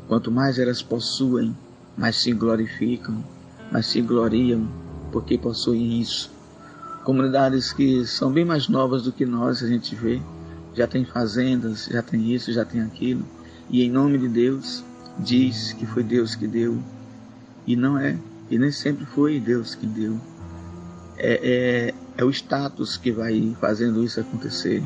Quanto 0.09 0.30
mais 0.30 0.59
elas 0.59 0.83
possuem, 0.83 1.57
mais 1.96 2.20
se 2.20 2.33
glorificam, 2.33 3.24
mais 3.70 3.87
se 3.87 4.00
gloriam 4.00 4.68
porque 5.14 5.38
possuem 5.38 6.00
isso. 6.00 6.28
Comunidades 7.04 7.72
que 7.72 8.04
são 8.04 8.33
bem 8.33 8.44
mais 8.44 8.68
novas 8.68 9.04
do 9.04 9.12
que 9.12 9.24
nós, 9.24 9.62
a 9.62 9.68
gente 9.68 9.94
vê, 9.94 10.20
já 10.74 10.88
tem 10.88 11.04
fazendas, 11.04 11.88
já 11.90 12.02
tem 12.02 12.35
isso, 12.35 12.52
já 12.52 12.64
tem 12.64 12.80
aquilo, 12.80 13.24
e 13.70 13.85
em 13.85 13.90
nome 13.90 14.18
de 14.18 14.28
Deus 14.28 14.83
diz 15.18 15.72
que 15.72 15.87
foi 15.87 16.02
Deus 16.02 16.35
que 16.35 16.48
deu, 16.48 16.83
e 17.64 17.76
não 17.76 17.96
é, 17.96 18.18
e 18.50 18.59
nem 18.59 18.72
sempre 18.72 19.07
foi 19.07 19.38
Deus 19.38 19.76
que 19.76 19.87
deu. 19.87 20.18
É, 21.16 21.92
é, 21.92 21.94
é 22.16 22.24
o 22.24 22.31
status 22.31 22.96
que 22.96 23.12
vai 23.12 23.57
fazendo 23.61 24.03
isso 24.03 24.20
acontecer, 24.20 24.83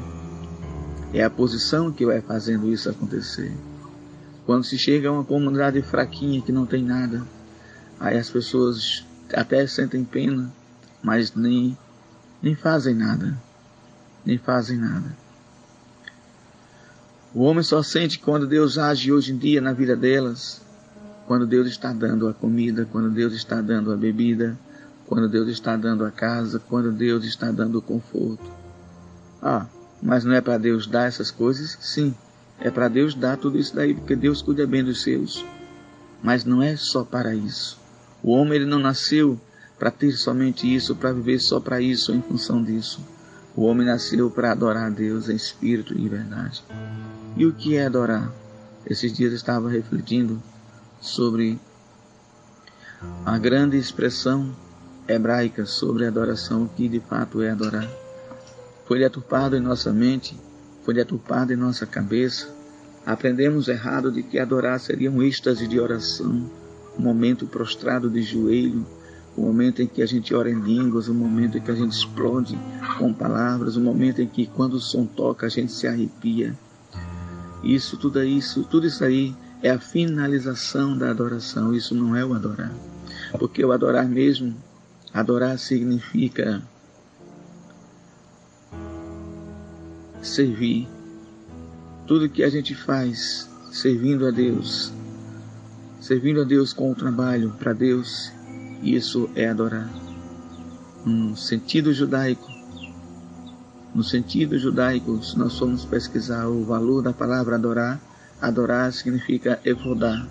é 1.12 1.24
a 1.24 1.30
posição 1.30 1.90
que 1.90 2.04
vai 2.04 2.20
fazendo 2.20 2.70
isso 2.72 2.88
acontecer. 2.90 3.52
Quando 4.44 4.64
se 4.64 4.78
chega 4.78 5.08
a 5.08 5.12
uma 5.12 5.24
comunidade 5.24 5.80
fraquinha 5.82 6.40
que 6.40 6.52
não 6.52 6.66
tem 6.66 6.82
nada, 6.82 7.22
aí 8.00 8.16
as 8.16 8.30
pessoas 8.30 9.04
até 9.32 9.66
sentem 9.66 10.04
pena, 10.04 10.52
mas 11.02 11.34
nem, 11.34 11.76
nem 12.42 12.54
fazem 12.54 12.94
nada. 12.94 13.36
Nem 14.24 14.38
fazem 14.38 14.76
nada. 14.76 15.16
O 17.34 17.42
homem 17.42 17.62
só 17.62 17.82
sente 17.82 18.18
quando 18.18 18.46
Deus 18.46 18.78
age 18.78 19.12
hoje 19.12 19.32
em 19.32 19.36
dia 19.36 19.60
na 19.60 19.72
vida 19.72 19.94
delas, 19.94 20.62
quando 21.26 21.46
Deus 21.46 21.68
está 21.68 21.92
dando 21.92 22.26
a 22.26 22.34
comida, 22.34 22.88
quando 22.90 23.10
Deus 23.10 23.34
está 23.34 23.60
dando 23.60 23.92
a 23.92 23.96
bebida, 23.96 24.58
quando 25.08 25.26
Deus 25.26 25.48
está 25.48 25.74
dando 25.74 26.04
a 26.04 26.10
casa, 26.10 26.60
quando 26.68 26.92
Deus 26.92 27.24
está 27.24 27.50
dando 27.50 27.78
o 27.78 27.82
conforto. 27.82 28.44
Ah, 29.42 29.66
mas 30.02 30.22
não 30.22 30.34
é 30.34 30.40
para 30.40 30.58
Deus 30.58 30.86
dar 30.86 31.08
essas 31.08 31.30
coisas? 31.30 31.78
Sim, 31.80 32.14
é 32.60 32.70
para 32.70 32.88
Deus 32.88 33.14
dar 33.14 33.38
tudo 33.38 33.58
isso 33.58 33.74
daí, 33.74 33.94
porque 33.94 34.14
Deus 34.14 34.42
cuida 34.42 34.66
bem 34.66 34.84
dos 34.84 35.02
seus. 35.02 35.42
Mas 36.22 36.44
não 36.44 36.62
é 36.62 36.76
só 36.76 37.04
para 37.04 37.34
isso. 37.34 37.78
O 38.22 38.32
homem 38.32 38.56
ele 38.56 38.66
não 38.66 38.78
nasceu 38.78 39.40
para 39.78 39.90
ter 39.90 40.12
somente 40.12 40.72
isso, 40.72 40.94
para 40.94 41.12
viver 41.12 41.40
só 41.40 41.58
para 41.58 41.80
isso, 41.80 42.12
em 42.12 42.20
função 42.20 42.62
disso. 42.62 43.00
O 43.56 43.62
homem 43.62 43.86
nasceu 43.86 44.30
para 44.30 44.52
adorar 44.52 44.88
a 44.88 44.90
Deus 44.90 45.30
em 45.30 45.36
espírito 45.36 45.98
e 45.98 46.06
verdade. 46.06 46.62
E 47.34 47.46
o 47.46 47.52
que 47.54 47.76
é 47.76 47.86
adorar? 47.86 48.30
Esses 48.84 49.12
dias 49.12 49.30
eu 49.30 49.36
estava 49.36 49.70
refletindo 49.70 50.42
sobre 51.00 51.58
a 53.24 53.38
grande 53.38 53.78
expressão 53.78 54.54
hebraica 55.08 55.64
sobre 55.64 56.06
adoração, 56.06 56.64
o 56.64 56.68
que 56.68 56.88
de 56.88 57.00
fato 57.00 57.42
é 57.42 57.50
adorar. 57.50 57.88
Foi 58.86 58.98
deturpado 58.98 59.56
em 59.56 59.60
nossa 59.60 59.92
mente, 59.92 60.38
foi 60.84 60.94
deturpado 60.94 61.52
em 61.52 61.56
nossa 61.56 61.86
cabeça. 61.86 62.48
Aprendemos 63.04 63.68
errado 63.68 64.12
de 64.12 64.22
que 64.22 64.38
adorar 64.38 64.78
seria 64.78 65.10
um 65.10 65.22
êxtase 65.22 65.66
de 65.66 65.80
oração, 65.80 66.50
o 66.96 67.02
momento 67.02 67.46
prostrado 67.46 68.10
de 68.10 68.22
joelho, 68.22 68.86
o 69.36 69.42
momento 69.42 69.80
em 69.80 69.86
que 69.86 70.02
a 70.02 70.06
gente 70.06 70.34
ora 70.34 70.50
em 70.50 70.60
línguas, 70.60 71.08
o 71.08 71.14
momento 71.14 71.56
em 71.56 71.60
que 71.60 71.70
a 71.70 71.74
gente 71.74 71.92
explode 71.92 72.58
com 72.98 73.12
palavras, 73.12 73.76
o 73.76 73.80
momento 73.80 74.20
em 74.20 74.26
que 74.26 74.46
quando 74.46 74.74
o 74.74 74.80
som 74.80 75.06
toca 75.06 75.46
a 75.46 75.48
gente 75.48 75.72
se 75.72 75.86
arrepia. 75.86 76.54
Isso, 77.62 77.96
tudo 77.96 78.22
isso, 78.22 78.64
tudo 78.64 78.86
isso 78.86 79.04
aí 79.04 79.34
é 79.62 79.70
a 79.70 79.78
finalização 79.78 80.96
da 80.96 81.10
adoração, 81.10 81.74
isso 81.74 81.94
não 81.94 82.14
é 82.14 82.24
o 82.24 82.34
adorar. 82.34 82.72
Porque 83.38 83.64
o 83.64 83.72
adorar 83.72 84.08
mesmo, 84.08 84.54
adorar 85.12 85.58
significa 85.58 86.62
servir. 90.22 90.88
Tudo 92.06 92.28
que 92.28 92.42
a 92.42 92.48
gente 92.48 92.74
faz 92.74 93.48
servindo 93.70 94.26
a 94.26 94.30
Deus, 94.30 94.92
servindo 96.00 96.40
a 96.40 96.44
Deus 96.44 96.72
com 96.72 96.90
o 96.90 96.94
trabalho 96.94 97.52
para 97.58 97.72
Deus, 97.72 98.32
isso 98.82 99.28
é 99.34 99.48
adorar. 99.48 99.90
No 101.04 101.36
sentido 101.36 101.92
judaico, 101.92 102.48
no 103.94 104.02
sentido 104.02 104.58
judaico, 104.58 105.22
se 105.22 105.38
nós 105.38 105.58
formos 105.58 105.84
pesquisar 105.84 106.46
o 106.46 106.64
valor 106.64 107.02
da 107.02 107.12
palavra 107.12 107.56
adorar, 107.56 108.00
Adorar 108.40 108.92
significa 108.92 109.58
evodar. 109.64 110.28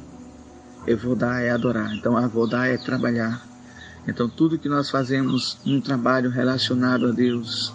Evodar 0.87 1.41
é 1.41 1.49
adorar. 1.49 1.93
Então, 1.93 2.15
avodar 2.15 2.67
é 2.67 2.77
trabalhar. 2.77 3.45
Então, 4.07 4.29
tudo 4.29 4.57
que 4.57 4.69
nós 4.69 4.89
fazemos 4.89 5.57
num 5.65 5.81
trabalho 5.81 6.29
relacionado 6.29 7.07
a 7.07 7.11
Deus, 7.11 7.73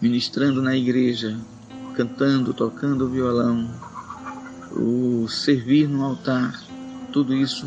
ministrando 0.00 0.60
na 0.60 0.76
igreja, 0.76 1.34
cantando, 1.94 2.52
tocando 2.52 3.08
violão, 3.08 3.70
o 4.72 5.26
servir 5.28 5.88
no 5.88 6.04
altar, 6.04 6.62
tudo 7.10 7.34
isso 7.34 7.66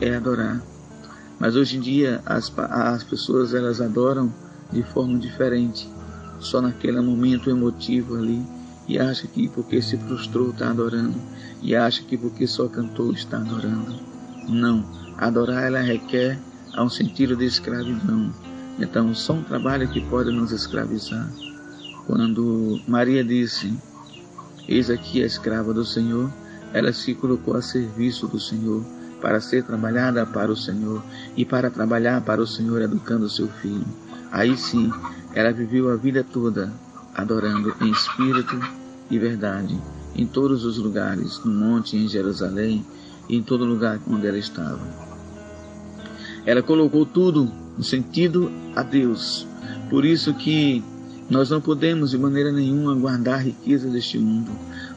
é 0.00 0.14
adorar. 0.14 0.62
Mas 1.38 1.56
hoje 1.56 1.78
em 1.78 1.80
dia 1.80 2.22
as, 2.24 2.52
as 2.56 3.02
pessoas 3.02 3.54
elas 3.54 3.80
adoram 3.80 4.32
de 4.72 4.82
forma 4.84 5.18
diferente, 5.18 5.90
só 6.38 6.60
naquele 6.60 7.00
momento 7.00 7.50
emotivo 7.50 8.16
ali, 8.16 8.40
e 8.86 8.98
acha 8.98 9.26
que 9.26 9.48
porque 9.48 9.82
se 9.82 9.96
frustrou 9.96 10.50
está 10.50 10.70
adorando, 10.70 11.20
e 11.60 11.74
acha 11.74 12.02
que 12.04 12.16
porque 12.16 12.46
só 12.46 12.68
cantou 12.68 13.12
está 13.12 13.38
adorando. 13.38 13.94
Não, 14.48 14.84
adorar 15.18 15.64
ela 15.64 15.80
requer 15.80 16.38
a 16.74 16.82
um 16.82 16.88
sentido 16.88 17.36
de 17.36 17.44
escravidão. 17.44 18.32
Então, 18.78 19.14
só 19.14 19.34
um 19.34 19.42
trabalho 19.42 19.88
que 19.88 20.00
pode 20.00 20.30
nos 20.30 20.52
escravizar. 20.52 21.28
Quando 22.06 22.80
Maria 22.88 23.22
disse: 23.22 23.72
Eis 24.68 24.90
aqui 24.90 25.22
a 25.22 25.26
escrava 25.26 25.72
do 25.74 25.84
Senhor, 25.84 26.30
ela 26.72 26.92
se 26.92 27.14
colocou 27.14 27.56
a 27.56 27.62
serviço 27.62 28.26
do 28.26 28.40
Senhor 28.40 28.84
para 29.20 29.40
ser 29.40 29.64
trabalhada 29.64 30.24
para 30.24 30.50
o 30.50 30.56
Senhor 30.56 31.02
e 31.36 31.44
para 31.44 31.70
trabalhar 31.70 32.22
para 32.22 32.40
o 32.40 32.46
Senhor 32.46 32.80
educando 32.80 33.28
seu 33.28 33.48
filho. 33.48 33.86
Aí 34.32 34.56
sim, 34.56 34.90
ela 35.34 35.52
viveu 35.52 35.90
a 35.90 35.96
vida 35.96 36.24
toda 36.24 36.72
adorando 37.14 37.74
em 37.80 37.90
espírito 37.90 38.58
e 39.10 39.18
verdade, 39.18 39.78
em 40.14 40.26
todos 40.26 40.64
os 40.64 40.78
lugares, 40.78 41.40
no 41.44 41.52
monte, 41.52 41.96
em 41.96 42.08
Jerusalém 42.08 42.84
e 43.28 43.36
em 43.36 43.42
todo 43.42 43.64
lugar 43.64 44.00
onde 44.08 44.26
ela 44.26 44.38
estava. 44.38 45.09
Ela 46.46 46.62
colocou 46.62 47.04
tudo 47.04 47.50
no 47.76 47.84
sentido 47.84 48.50
a 48.74 48.82
Deus. 48.82 49.46
Por 49.88 50.04
isso 50.04 50.32
que 50.34 50.82
nós 51.30 51.48
não 51.48 51.60
podemos 51.60 52.10
de 52.10 52.18
maneira 52.18 52.50
nenhuma 52.50 52.94
guardar 52.94 53.34
a 53.36 53.42
riqueza 53.42 53.88
deste 53.88 54.18
mundo, 54.18 54.50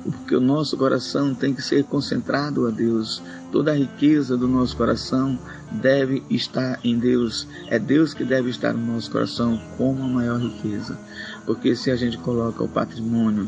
porque 0.04 0.36
o 0.36 0.42
nosso 0.42 0.76
coração 0.76 1.36
tem 1.36 1.54
que 1.54 1.62
ser 1.62 1.84
concentrado 1.84 2.66
a 2.66 2.72
Deus. 2.72 3.22
Toda 3.52 3.72
a 3.72 3.76
riqueza 3.76 4.36
do 4.36 4.48
nosso 4.48 4.76
coração 4.76 5.38
deve 5.72 6.24
estar 6.32 6.80
em 6.84 6.98
Deus. 6.98 7.48
É 7.68 7.78
Deus 7.78 8.16
que 8.16 8.24
deve 8.24 8.50
estar 8.50 8.74
no 8.74 8.94
nosso 8.94 9.12
coração 9.12 9.62
como 9.78 10.04
a 10.04 10.08
maior 10.08 10.40
riqueza. 10.40 10.98
Porque 11.46 11.76
se 11.76 11.92
a 11.92 11.96
gente 11.96 12.18
coloca 12.18 12.64
o 12.64 12.68
patrimônio, 12.68 13.48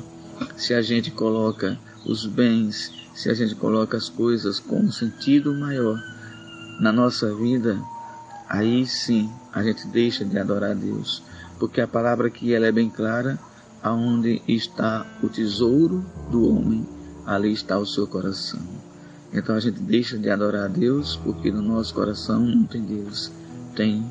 se 0.56 0.76
a 0.76 0.82
gente 0.82 1.10
coloca 1.10 1.80
os 2.06 2.28
bens, 2.28 2.92
se 3.16 3.30
a 3.32 3.34
gente 3.34 3.56
coloca 3.56 3.98
as 3.98 4.10
coisas 4.10 4.60
com 4.60 4.80
um 4.80 4.92
sentido 4.92 5.54
maior 5.56 6.00
na 6.80 6.92
nossa 6.92 7.34
vida, 7.34 7.82
aí 8.50 8.86
sim 8.86 9.30
a 9.54 9.64
gente 9.64 9.88
deixa 9.88 10.26
de 10.26 10.38
adorar 10.38 10.72
a 10.72 10.74
Deus. 10.74 11.24
Porque 11.60 11.80
a 11.80 11.88
palavra 11.88 12.28
aqui 12.28 12.54
ela 12.54 12.66
é 12.66 12.72
bem 12.72 12.90
clara, 12.90 13.40
aonde 13.82 14.42
está 14.48 15.06
o 15.24 15.30
tesouro 15.30 16.06
do 16.30 16.50
homem, 16.50 16.86
ali 17.26 17.52
está 17.52 17.78
o 17.78 17.86
seu 17.86 18.06
coração. 18.06 18.60
Então 19.32 19.56
a 19.56 19.60
gente 19.60 19.80
deixa 19.80 20.18
de 20.18 20.30
adorar 20.30 20.66
a 20.66 20.68
Deus 20.68 21.16
porque 21.18 21.52
no 21.52 21.62
nosso 21.62 21.94
coração 21.94 22.40
não 22.40 22.64
tem 22.64 22.82
Deus, 22.82 23.32
tem 23.76 24.06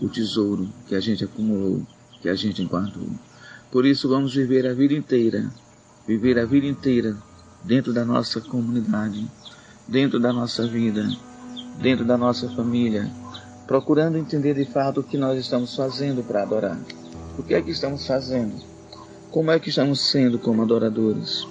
o 0.00 0.08
tesouro 0.08 0.68
que 0.86 0.94
a 0.94 1.00
gente 1.00 1.24
acumulou, 1.24 1.86
que 2.20 2.28
a 2.28 2.34
gente 2.34 2.64
guardou. 2.64 3.08
Por 3.70 3.84
isso 3.84 4.08
vamos 4.08 4.34
viver 4.34 4.66
a 4.66 4.72
vida 4.72 4.94
inteira, 4.94 5.50
viver 6.06 6.38
a 6.38 6.46
vida 6.46 6.66
inteira 6.66 7.16
dentro 7.64 7.92
da 7.92 8.04
nossa 8.04 8.40
comunidade, 8.40 9.28
dentro 9.86 10.18
da 10.18 10.32
nossa 10.32 10.66
vida, 10.66 11.08
dentro 11.80 12.04
da 12.04 12.18
nossa 12.18 12.48
família, 12.50 13.08
procurando 13.66 14.18
entender 14.18 14.54
de 14.54 14.64
fato 14.64 15.00
o 15.00 15.04
que 15.04 15.16
nós 15.16 15.38
estamos 15.38 15.74
fazendo 15.74 16.22
para 16.22 16.42
adorar. 16.42 16.78
O 17.38 17.42
que 17.42 17.54
é 17.54 17.62
que 17.62 17.70
estamos 17.70 18.06
fazendo? 18.06 18.54
Como 19.30 19.50
é 19.50 19.58
que 19.60 19.68
estamos 19.68 20.00
sendo 20.00 20.38
como 20.38 20.62
adoradores? 20.62 21.46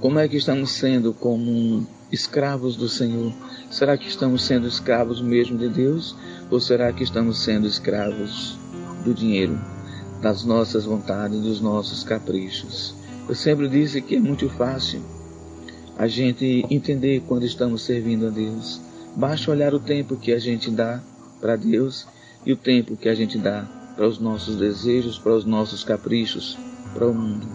Como 0.00 0.18
é 0.18 0.26
que 0.26 0.36
estamos 0.36 0.72
sendo 0.72 1.12
como 1.12 1.86
escravos 2.10 2.76
do 2.76 2.88
Senhor? 2.88 3.32
Será 3.70 3.96
que 3.96 4.08
estamos 4.08 4.44
sendo 4.44 4.66
escravos 4.66 5.20
mesmo 5.20 5.58
de 5.58 5.68
Deus? 5.68 6.16
Ou 6.50 6.60
será 6.60 6.92
que 6.92 7.04
estamos 7.04 7.42
sendo 7.42 7.66
escravos 7.66 8.58
do 9.04 9.12
dinheiro, 9.12 9.58
das 10.20 10.44
nossas 10.44 10.84
vontades, 10.84 11.40
dos 11.40 11.60
nossos 11.60 12.04
caprichos? 12.04 12.94
Eu 13.28 13.34
sempre 13.34 13.68
disse 13.68 14.00
que 14.00 14.16
é 14.16 14.20
muito 14.20 14.48
fácil 14.48 15.02
a 15.98 16.06
gente 16.06 16.64
entender 16.70 17.22
quando 17.26 17.44
estamos 17.44 17.82
servindo 17.82 18.26
a 18.26 18.30
Deus. 18.30 18.80
Basta 19.14 19.50
olhar 19.50 19.74
o 19.74 19.80
tempo 19.80 20.16
que 20.16 20.32
a 20.32 20.38
gente 20.38 20.70
dá 20.70 21.00
para 21.40 21.56
Deus 21.56 22.06
e 22.46 22.52
o 22.52 22.56
tempo 22.56 22.96
que 22.96 23.08
a 23.08 23.14
gente 23.14 23.38
dá 23.38 23.66
para 23.96 24.08
os 24.08 24.18
nossos 24.18 24.56
desejos, 24.56 25.18
para 25.18 25.34
os 25.34 25.44
nossos 25.44 25.84
caprichos, 25.84 26.56
para 26.94 27.06
o 27.06 27.14
mundo. 27.14 27.46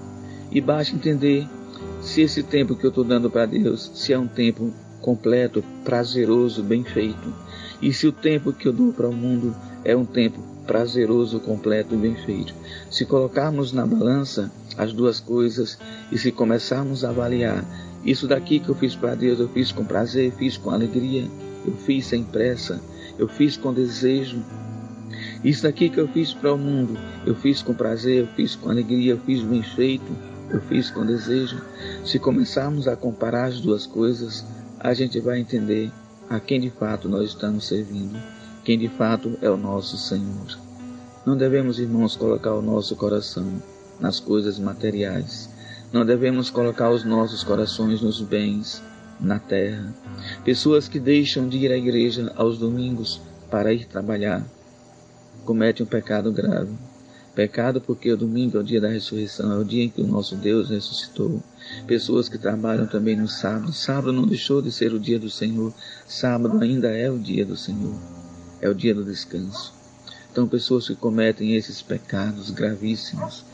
E 0.52 0.62
basta 0.62 0.96
entender 0.96 1.48
se 2.02 2.22
esse 2.22 2.44
tempo 2.44 2.76
que 2.76 2.86
eu 2.86 2.90
estou 2.90 3.04
dando 3.04 3.30
para 3.30 3.46
Deus, 3.46 3.92
se 3.96 4.14
é 4.14 4.20
um 4.20 4.28
tempo 4.28 4.72
completo, 5.02 5.64
prazeroso, 5.84 6.64
bem 6.64 6.84
feito. 6.84 7.34
E 7.82 7.94
se 7.94 8.08
o 8.08 8.12
tempo 8.12 8.54
que 8.54 8.68
eu 8.68 8.74
dou 8.74 8.94
para 8.94 9.10
o 9.10 9.14
mundo 9.14 9.56
é 9.84 9.96
um 9.96 10.06
tempo 10.06 10.40
prazeroso, 10.66 11.40
completo 11.40 11.96
bem 11.96 12.16
feito. 12.16 12.54
Se 12.92 13.06
colocarmos 13.06 13.72
na 13.72 13.86
balança 13.86 14.52
as 14.78 14.94
duas 14.94 15.20
coisas 15.20 15.78
e 16.12 16.18
se 16.18 16.32
começarmos 16.32 17.04
a 17.04 17.10
avaliar, 17.10 17.66
isso 18.08 18.26
daqui 18.26 18.60
que 18.60 18.70
eu 18.70 18.76
fiz 18.76 18.96
para 18.96 19.16
Deus, 19.16 19.42
eu 19.42 19.50
fiz 19.50 19.74
com 19.74 19.84
prazer, 19.84 20.32
fiz 20.32 20.56
com 20.56 20.72
alegria, 20.72 21.28
eu 21.66 21.74
fiz 21.74 22.06
sem 22.06 22.24
pressa, 22.24 22.82
eu 23.20 23.28
fiz 23.28 23.58
com 23.58 23.74
desejo, 23.74 24.42
isso 25.44 25.64
daqui 25.64 25.90
que 25.90 26.00
eu 26.00 26.08
fiz 26.08 26.34
para 26.34 26.54
o 26.54 26.58
mundo, 26.58 26.98
eu 27.26 27.36
fiz 27.36 27.62
com 27.62 27.74
prazer, 27.74 28.22
eu 28.22 28.28
fiz 28.28 28.56
com 28.56 28.70
alegria, 28.70 29.12
eu 29.12 29.20
fiz 29.20 29.44
bem 29.44 29.62
feito, 29.62 30.10
eu 30.50 30.62
fiz 30.62 30.90
com 30.90 31.06
desejo. 31.06 31.62
Se 32.06 32.18
começarmos 32.18 32.88
a 32.88 32.96
comparar 32.96 33.46
as 33.48 33.60
duas 33.60 33.86
coisas, 33.86 34.46
a 34.80 34.94
gente 34.94 35.20
vai 35.20 35.40
entender 35.40 35.92
a 36.30 36.40
quem 36.40 36.62
de 36.62 36.70
fato 36.70 37.10
nós 37.10 37.30
estamos 37.30 37.68
servindo, 37.68 38.18
quem 38.64 38.80
de 38.80 38.88
fato 38.88 39.38
é 39.42 39.50
o 39.50 39.58
nosso 39.58 39.98
Senhor. 39.98 40.58
Não 41.26 41.36
devemos, 41.36 41.78
irmãos, 41.78 42.16
colocar 42.16 42.54
o 42.54 42.62
nosso 42.62 42.96
coração 42.96 43.62
nas 44.00 44.18
coisas 44.18 44.58
materiais. 44.58 45.50
Não 45.92 46.06
devemos 46.06 46.50
colocar 46.50 46.90
os 46.90 47.04
nossos 47.04 47.44
corações 47.44 48.02
nos 48.02 48.22
bens, 48.22 48.84
na 49.20 49.40
terra. 49.40 49.94
Pessoas 50.44 50.88
que 50.88 51.00
deixam 51.00 51.48
de 51.48 51.58
ir 51.58 51.72
à 51.72 51.78
igreja 51.78 52.32
aos 52.36 52.58
domingos 52.58 53.22
para 53.50 53.74
ir 53.74 53.86
trabalhar 53.86 54.46
comete 55.46 55.82
um 55.82 55.86
pecado 55.86 56.32
grave. 56.32 56.74
Pecado 57.34 57.80
porque 57.80 58.12
o 58.12 58.18
domingo 58.18 58.58
é 58.58 58.60
o 58.60 58.64
dia 58.64 58.82
da 58.82 58.90
ressurreição, 58.90 59.52
é 59.52 59.58
o 59.58 59.64
dia 59.64 59.84
em 59.84 59.90
que 59.90 60.02
o 60.02 60.08
nosso 60.08 60.36
Deus 60.36 60.70
ressuscitou. 60.70 61.42
Pessoas 61.86 62.28
que 62.28 62.38
trabalham 62.38 62.86
também 62.88 63.16
no 63.16 63.28
sábado. 63.28 63.72
Sábado 63.72 64.12
não 64.12 64.28
deixou 64.28 64.62
de 64.62 64.72
ser 64.72 64.92
o 64.92 65.00
dia 65.00 65.20
do 65.20 65.30
Senhor. 65.30 65.74
Sábado 66.06 66.60
ainda 66.62 66.90
é 66.90 67.10
o 67.10 67.18
dia 67.18 67.46
do 67.46 67.56
Senhor. 67.56 67.96
É 68.60 68.68
o 68.68 68.74
dia 68.74 68.94
do 68.94 69.06
descanso. 69.06 69.74
Então, 70.32 70.48
pessoas 70.48 70.88
que 70.88 70.96
cometem 70.96 71.56
esses 71.56 71.82
pecados 71.82 72.50
gravíssimos, 72.50 73.46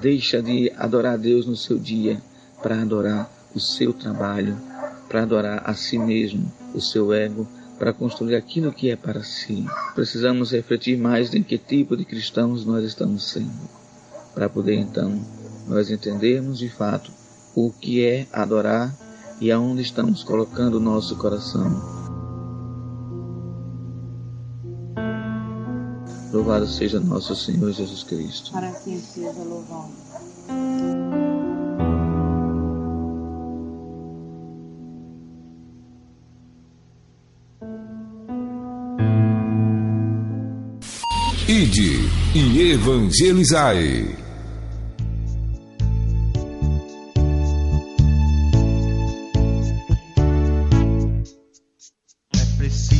deixa 0.00 0.42
de 0.42 0.72
adorar 0.76 1.14
a 1.14 1.16
Deus 1.16 1.46
no 1.46 1.56
seu 1.56 1.78
dia 1.78 2.20
para 2.62 2.80
adorar 2.80 3.30
o 3.54 3.60
seu 3.60 3.92
trabalho, 3.92 4.56
para 5.08 5.22
adorar 5.22 5.62
a 5.64 5.74
si 5.74 5.98
mesmo, 5.98 6.50
o 6.74 6.80
seu 6.80 7.12
ego, 7.12 7.46
para 7.78 7.92
construir 7.92 8.36
aquilo 8.36 8.72
que 8.72 8.90
é 8.90 8.96
para 8.96 9.22
si. 9.22 9.64
Precisamos 9.94 10.52
refletir 10.52 10.98
mais 10.98 11.34
em 11.34 11.42
que 11.42 11.58
tipo 11.58 11.96
de 11.96 12.04
cristãos 12.04 12.64
nós 12.64 12.84
estamos 12.84 13.30
sendo, 13.30 13.68
para 14.34 14.48
poder 14.48 14.74
então 14.74 15.18
nós 15.66 15.90
entendermos 15.90 16.58
de 16.58 16.68
fato 16.68 17.10
o 17.54 17.70
que 17.72 18.04
é 18.04 18.26
adorar 18.32 18.94
e 19.40 19.50
aonde 19.50 19.82
estamos 19.82 20.22
colocando 20.22 20.74
o 20.74 20.80
nosso 20.80 21.16
coração. 21.16 21.99
Louvado 26.32 26.66
seja 26.66 27.00
nosso 27.00 27.34
Senhor 27.34 27.72
Jesus 27.72 28.04
Cristo. 28.04 28.52
Para 28.52 28.70
que 28.70 28.98
seja 28.98 29.32
louvado. 29.32 29.90
Ide 41.48 42.08
e 42.32 42.70
evangelizai. 42.70 44.16
É 52.32 52.44
preciso 52.56 52.99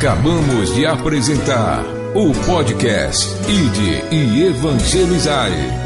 Acabamos 0.00 0.74
de 0.74 0.86
apresentar 0.86 1.84
o 2.14 2.32
podcast 2.46 3.28
Ide 3.46 4.02
e 4.10 4.46
Evangelizai. 4.46 5.79